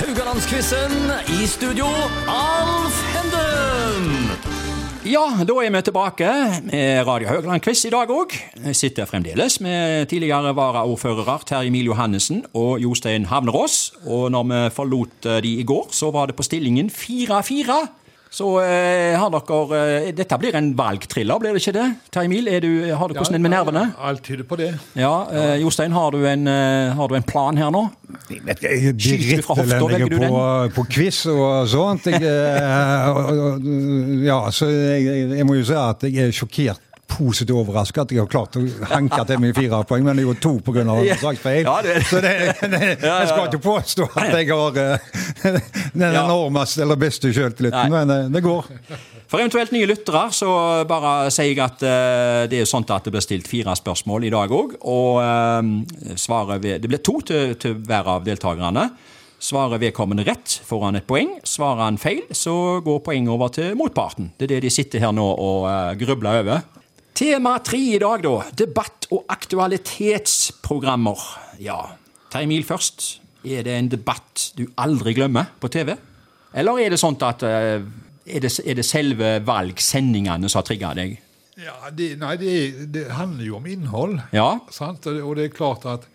[0.00, 1.12] Haugalandsquizen.
[1.28, 1.84] I studio,
[2.26, 4.30] Alf Henden.
[5.04, 6.30] Ja, da er vi tilbake
[6.70, 8.32] med Radio Haugland-quiz i dag òg.
[8.72, 13.92] Sitter fremdeles med tidligere varaordførere Terje Mil Johannessen og Jostein Havnerås.
[14.06, 17.76] Og når vi forlot eh, de i går, så var det på stillingen 4-4.
[18.30, 21.86] Så eh, har dere eh, Dette blir en valgthriller, blir det ikke det?
[22.14, 23.82] Terje er du, har du hvordan er med nervene?
[23.98, 24.68] Alt tyder på det.
[24.94, 27.88] Ja, eh, Jostein, har du, en, eh, har du en plan her nå?
[28.30, 30.44] Jeg vet ikke, jeg er drittelendig velger du på,
[30.78, 32.06] på quiz og sånt.
[32.06, 33.66] Jeg, eh, og-
[34.22, 38.20] ja, så jeg, jeg, må jo si at jeg er sjokkert positivt overrasket at jeg
[38.22, 38.60] har klart å
[38.92, 40.84] hanke til meg fire poeng, men det er jo to pga.
[41.08, 41.16] Ja.
[41.18, 41.64] saksfeil.
[41.66, 43.48] Ja, det- Så det, det, jeg skal ja.
[43.50, 45.10] ikke påstå at jeg har eh,
[45.92, 48.68] den enormeste eller beste sjøltilliten, men eh, det går.
[49.30, 50.50] For eventuelt nye lyttere så
[50.90, 54.32] bare sier jeg at uh, det er sånn at det blir stilt fire spørsmål i
[54.34, 54.74] dag òg.
[54.90, 55.62] Og uh,
[56.18, 58.88] svaret ved, det blir to til, til hver av deltakerne.
[59.40, 61.30] Svarer vedkommende rett, får han et poeng.
[61.46, 64.34] Svarer han feil, så går poenget over til motparten.
[64.36, 66.66] Det er det de sitter her nå og uh, grubler over.
[67.16, 68.34] Tema tre i dag, da.
[68.56, 71.18] Debatt- og aktualitetsprogrammer.
[71.62, 71.80] Ja,
[72.34, 73.20] ta Emil først.
[73.44, 75.94] Er det en debatt du aldri glemmer på TV?
[76.52, 77.80] Eller er det sånn at eh,
[78.30, 81.16] er det, er det selve valgsendingene som har trigga deg?
[81.60, 82.52] Ja, det, nei, det,
[82.92, 84.18] det handler jo om innhold.
[84.32, 84.58] Ja.
[84.72, 85.06] Sant?
[85.10, 86.06] Og det- er klart at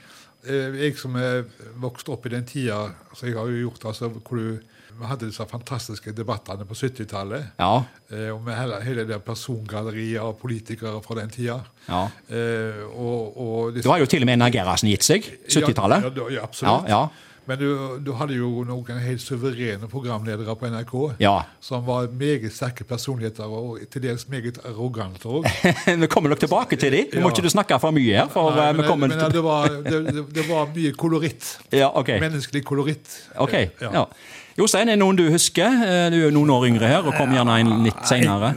[0.46, 1.44] eh, jeg som er
[1.82, 4.60] vokst opp i den tida så jeg har jo gjort altså, hvor du
[5.00, 7.52] vi hadde disse fantastiske debattene på 70-tallet.
[7.60, 7.84] Ja.
[8.10, 11.60] Eh, og med hele, hele det persongalleriet av politikere fra den tida.
[11.90, 12.06] Ja.
[12.30, 15.28] Eh, og, og Du har jo til og med Gerhardsen gitt seg.
[15.50, 16.10] 70-tallet.
[16.10, 16.92] Ja, ja, absolutt.
[16.92, 17.08] Ja.
[17.46, 17.68] Men du,
[18.02, 20.94] du hadde jo noen helt suverene programledere på NRK.
[21.22, 21.36] Ja.
[21.62, 25.46] Som var meget sterke personligheter, og til dels meget arrogante òg.
[26.02, 27.12] vi kommer nok tilbake til dem.
[27.14, 28.32] Nå må ikke du snakke for mye her.
[28.34, 29.38] for Nei, men, vi kommer men til...
[29.38, 31.52] det, var, det, det, det var mye koloritt.
[31.70, 32.18] Ja, okay.
[32.24, 33.20] Menneskelig koloritt.
[33.46, 34.08] Ok, Ja.
[34.56, 34.62] Ja.
[34.62, 35.68] Jostein, er det noen du husker?
[35.84, 38.54] Eh, Du er noen år yngre her, og kom gjerne inn litt seinere.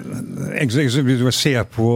[0.54, 1.88] Jeg, jeg, jeg, du ser på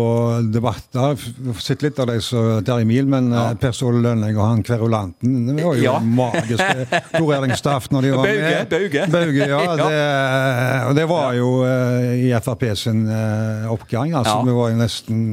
[0.52, 3.44] debatter Jeg sett litt av dem som Terje Mil, men ja.
[3.62, 5.94] Per Ståle Lønning og han kverulanten Det var jo Ja.
[6.02, 6.64] magisk.
[7.14, 8.68] Tor Erling Staff når de var Bauge, med.
[8.74, 9.06] Bauge.
[9.14, 9.62] Bauge, ja.
[9.72, 9.76] Ja.
[9.78, 14.14] Det, og det var jo eh, i Frp sin eh, oppgang.
[14.18, 14.44] Altså, Ja.
[14.50, 15.24] Vi var jo nesten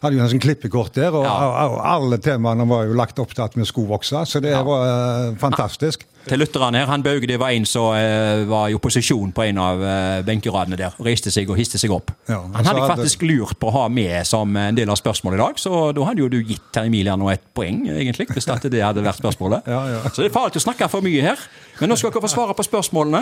[0.00, 1.66] hadde jo nesten klippekort der, og, Ja.
[1.92, 4.22] alle temaene var jo lagt opp til at vi skulle vokse.
[4.30, 6.06] Så det var eh, fantastisk.
[6.28, 9.60] Til lytterne her, han Bauge det var en som eh, var i opposisjon på en
[9.62, 10.96] av eh, benkeradene der.
[11.00, 12.12] Riste Reiste seg og histe seg opp.
[12.28, 15.38] Ja, han hadde jeg faktisk lurt på å ha med som en del av spørsmålet
[15.38, 18.82] i dag, så da hadde jo du gitt Terje nå et poeng, egentlig, hvis det
[18.84, 19.66] hadde vært spørsmålet.
[19.70, 20.00] Ja, ja.
[20.10, 21.42] Så det er farlig å snakke for mye her.
[21.80, 23.20] Men nå skal dere få svare på spørsmålene.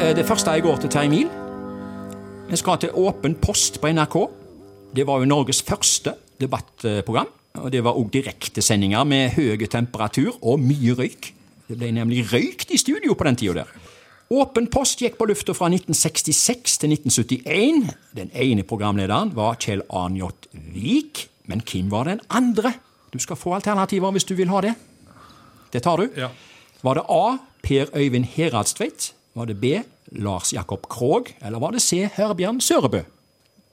[0.00, 1.30] Eh, Det første jeg går til Terje Emil.
[2.50, 4.16] Vi skal til Åpen post på NRK.
[4.96, 7.30] Det var jo Norges første debattprogram.
[7.62, 11.32] Og det var òg direktesendinger med høy temperatur og mye røyk.
[11.66, 13.70] Det ble nemlig røykt i studio på den tida der.
[14.36, 17.92] Åpen post gikk på lufta fra 1966 til 1971.
[18.18, 21.28] Den ene programlederen var Kjell Arnjot Vik.
[21.46, 22.74] Men hvem var den andre?
[23.14, 24.74] Du skal få alternativer hvis du vil ha det.
[25.72, 26.08] Det tar du.
[26.18, 26.32] Ja.
[26.82, 27.36] Var det A.
[27.66, 29.12] Per Øyvind Heradstveit?
[29.34, 29.76] Var det B.
[30.22, 31.30] Lars Jakob Krog?
[31.42, 32.06] Eller var det C.
[32.14, 33.02] Herbjørn Sørebø?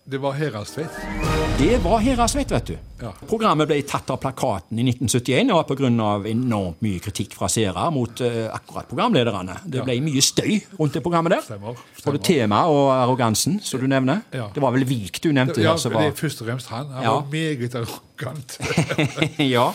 [0.05, 0.89] Det var Heradstveit.
[1.57, 2.73] Det var Heradstveit, vet du.
[2.99, 3.13] Ja.
[3.29, 5.87] Programmet ble tatt av plakaten i 1971 og pga.
[6.27, 9.55] enormt mye kritikk fra seere mot uh, akkurat programlederne.
[9.63, 11.45] Det ble mye støy rundt det programmet der.
[11.45, 14.25] Stemmer, Både temaet tema og arrogansen, som du nevner.
[14.35, 14.49] Ja.
[14.51, 16.01] Det var vel Vik du nevnte Ja, her, var...
[16.03, 16.89] det er først og fremst han.
[16.97, 17.13] Han Ja.
[17.21, 18.57] var meget arrogant.
[19.55, 19.69] Ja.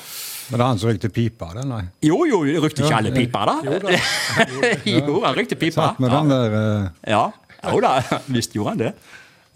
[0.50, 1.80] Men det er han som røykte pipa, den, nei.
[2.04, 3.56] Jo, jo, rykte ikke alle pipa, da?
[3.64, 3.96] Jo da.
[4.92, 5.88] jo, han rykte pipa.
[5.88, 6.20] Satt med Ja.
[6.20, 7.24] den der eh, Ja,
[7.72, 7.94] jo da,
[8.36, 8.92] visst gjorde han det.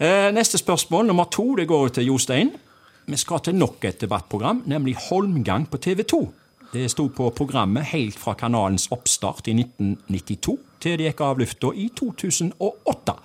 [0.03, 2.49] Eh, neste spørsmål, nummer to, det går til Jostein.
[3.07, 6.19] Vi skal til nok et debattprogram, nemlig Holmgang på TV 2.
[6.73, 11.71] Det sto på programmet helt fra kanalens oppstart i 1992 til det gikk av lufta
[11.71, 13.15] i 2008.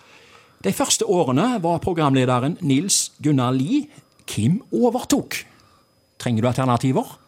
[0.63, 3.89] De første årene var programlederen Nils Gunnar Lie.
[4.31, 5.35] Hvem overtok?
[6.19, 7.19] Trenger du alternativer?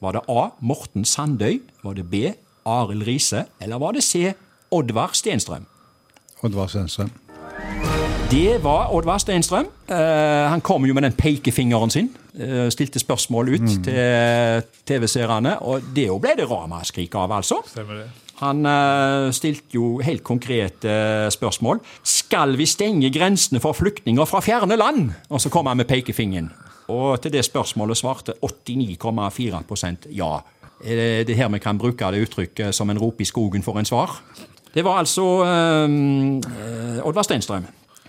[0.00, 0.48] Var det A.
[0.60, 1.60] Morten Sandøy?
[1.84, 2.32] Var det B.
[2.64, 3.44] Arild Riise?
[3.60, 4.32] Eller var det C.
[4.70, 5.68] Oddvar Stenstrøm?
[6.40, 7.12] Oddvar Stenstrøm.
[8.30, 9.68] Det var Oddvar Steinstrøm.
[9.90, 9.96] Uh,
[10.50, 12.08] han kom jo med den pekefingeren sin.
[12.34, 17.60] Uh, stilte spørsmål ut til TV-seerne, og det jo ble det ramaskrik av, altså.
[17.70, 18.06] Stemmer det.
[18.42, 21.78] Han uh, stilte jo helt konkrete eh, spørsmål.
[22.04, 25.06] Skal vi stenge grensene for flyktninger fra fjerne land?
[25.30, 26.50] Og så kom han med pekefingeren.
[26.92, 30.34] Og til det spørsmålet svarte 89,4% ja.
[30.84, 33.62] Er det- det er her vi kan bruke det uttrykket som en rop i skogen
[33.62, 34.20] for en svar?
[34.74, 37.64] Det var altså eh, eh, Oddvar Stenstrøm.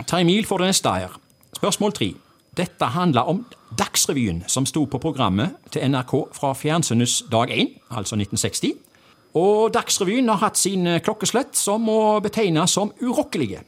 [0.06, 1.16] Ta Emil for det neste her.
[1.58, 2.14] Spørsmål tre.
[2.58, 3.46] Dette handler om
[3.78, 8.74] Dagsrevyen, som sto på programmet til NRK fra fjernsynets dag 1, altså 1960.
[9.38, 13.62] Og Dagsrevyen har hatt sine klokkeslett som må betegnes som urokkelige.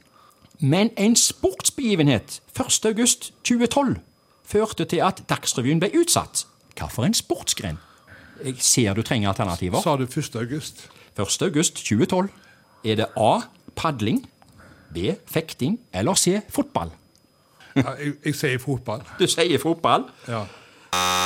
[0.59, 3.99] Men en sportsbegivenhet 1.8.2012
[4.45, 6.45] førte til at Dagsrevyen ble utsatt.
[6.79, 7.77] Hva for en sportsgren?
[8.43, 9.81] Jeg ser du trenger alternativer.
[9.83, 10.35] Sa du 1.
[10.35, 10.87] august?
[11.19, 12.29] 1.8.2012.
[12.83, 13.41] Er det A.
[13.75, 14.23] Padling,
[14.93, 15.13] B.
[15.29, 16.39] Fekting eller C.
[16.53, 16.91] Fotball?
[17.75, 19.03] Ja, jeg, jeg sier fotball.
[19.19, 20.07] Du sier fotball.
[20.27, 20.43] Ja.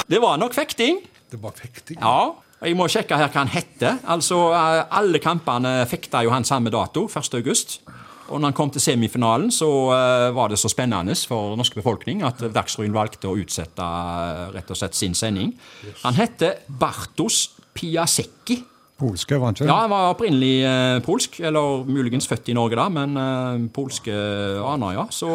[0.09, 0.99] Det var nok fekting.
[1.31, 1.99] Det var fekting.
[2.01, 2.33] Ja.
[2.63, 3.97] Jeg må sjekke her hva han heter.
[4.07, 7.33] Altså, eh, Alle kampene fekta jo han samme dato, 1.
[7.39, 7.81] august.
[8.29, 11.79] Og når han kom til semifinalen, så eh, var det så spennende for den norske
[11.81, 15.51] befolkning at Dagsrevyen valgte å utsette eh, rett og slett sin sending.
[16.05, 18.61] Han heter Bartos Piasecki.
[19.03, 19.67] Polske, var han ikke?
[19.69, 24.15] Ja, han var opprinnelig eh, polsk, eller muligens født i Norge, da, men eh, polske
[24.63, 25.07] aner, ja.
[25.13, 25.29] Så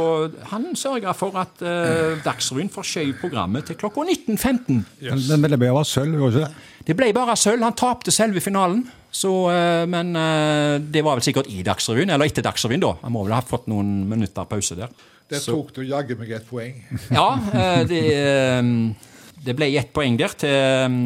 [0.52, 4.80] han sørga for at eh, Dagsrevyen forskjøv programmet til klokka 19.15.
[5.04, 6.66] Men det ble bare sølv, gjorde ikke det?
[6.88, 7.60] Det ble bare sølv.
[7.66, 8.86] Han tapte selve finalen.
[9.10, 12.94] Så, eh, men eh, det var vel sikkert i Dagsrevyen, eller etter Dagsrevyen, da.
[13.02, 14.92] Han må vel ha fått noen minutter pause der.
[15.28, 16.76] Der tok du jaggu meg et poeng.
[17.18, 18.72] Ja, eh, det, eh,
[19.44, 20.98] det ble ett poeng der til eh,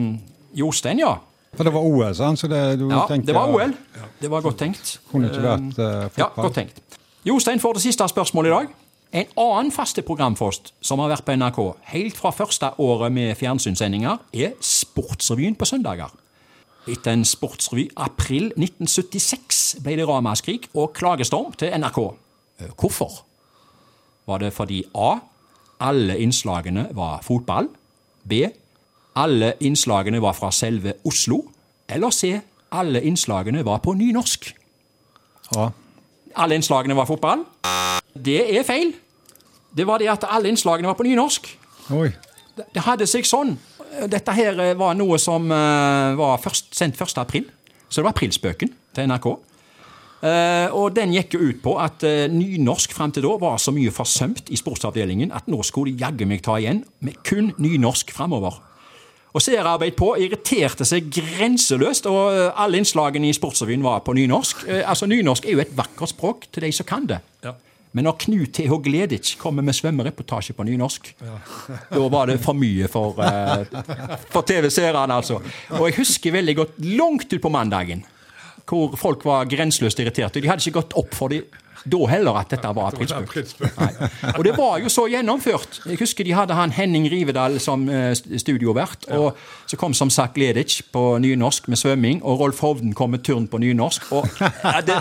[0.58, 1.16] Jostein, ja.
[1.56, 2.40] For det var OL, sant?
[2.40, 3.74] Så det, du Ja, tenker, det var OL.
[4.22, 4.94] Det var godt tenkt.
[5.10, 6.22] Kunne ikke vært fotball?
[6.22, 6.80] Ja, godt tenkt.
[7.28, 8.70] Jostein får det siste spørsmålet i dag.
[9.12, 11.58] En annen faste programpost som har vært på NRK
[11.92, 16.08] helt fra første året med fjernsynssendinger, er Sportsrevyen på søndager.
[16.88, 21.98] Etter en sportsrevy april 1976 ble det ramaskrik og klagestorm til NRK.
[22.64, 23.20] Eh, Hvorfor?
[24.26, 25.18] Var det fordi A.
[25.84, 27.68] Alle innslagene var fotball.
[28.24, 28.40] B.
[29.14, 31.42] Alle innslagene var fra selve Oslo.
[31.88, 32.40] Eller C.
[32.72, 34.54] Alle innslagene var på nynorsk.
[35.54, 35.70] Ja.
[36.36, 37.44] Alle innslagene var fotball.
[38.16, 38.94] Det er feil.
[39.76, 41.48] Det var det at alle innslagene var på nynorsk.
[41.92, 42.08] Oi.
[42.56, 43.54] Det hadde seg sånn.
[44.08, 47.16] Dette her eh, var noe som eh, var først, sendt 1.
[47.20, 47.48] april.
[47.88, 49.28] Så det var aprilspøken til NRK.
[50.22, 53.92] Eh, og den gikk jo ut på at nynorsk fram til da var så mye
[53.92, 58.60] forsømt i sportsavdelingen at nå skulle de jaggu meg ta igjen med kun nynorsk framover.
[59.32, 64.66] Og Seriearbeid på irriterte seg grenseløst, og eh, alle innslagene i Sportsrevyen var på nynorsk.
[64.68, 67.22] Eh, altså, Nynorsk er jo et vakkert språk til de som kan det.
[67.44, 67.54] Ja.
[67.96, 68.76] Men når Knut T.H.
[68.84, 71.10] Gleditsch kommer med svømmereportasje på nynorsk,
[71.96, 73.64] da var det for mye for, eh,
[74.32, 75.40] for TV-seerne, altså.
[75.78, 78.04] Og jeg husker veldig godt langt ut på mandagen,
[78.68, 80.40] hvor folk var grenseløst irriterte.
[80.40, 81.48] De hadde ikke gått opp for dem
[81.84, 83.80] da heller at dette var aprilspøk.
[84.36, 85.80] Og det var jo så gjennomført.
[85.88, 89.08] Jeg husker de hadde han Henning Rivedal som eh, studiovert.
[89.16, 89.36] Og
[89.66, 93.48] så kom som sagt Ledic på nynorsk med svømming, og Rolf Hovden kom med turn
[93.50, 94.10] på nynorsk.
[94.12, 94.28] Og
[94.88, 94.98] det,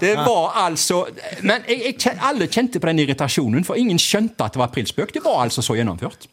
[0.00, 1.04] det var altså
[1.42, 5.14] Men jeg, jeg, alle kjente på den irritasjonen, for ingen skjønte at det var aprilspøk.
[5.14, 6.28] Det var altså så gjennomført.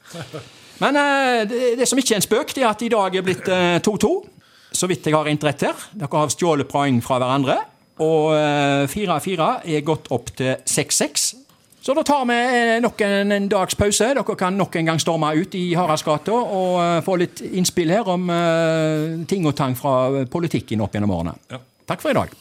[0.79, 3.25] Men eh, det, det som ikke er en spøk, det er at i dag er
[3.25, 4.13] blitt eh, 2-2.
[4.79, 5.85] Så vidt jeg har rent her.
[5.97, 7.57] Dere har stjålet poeng fra hverandre.
[7.99, 11.29] Og eh, 4-4 er gått opp til 6-6.
[11.79, 14.11] Så da tar vi eh, nok en, en dags pause.
[14.15, 18.11] Dere kan nok en gang storme ut i Haraldsgata og uh, få litt innspill her
[18.11, 21.35] om uh, ting og tang fra politikken opp gjennom årene.
[21.51, 21.63] Ja.
[21.89, 22.39] Takk for i dag.